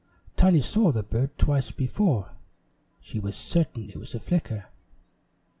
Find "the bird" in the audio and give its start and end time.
0.91-1.37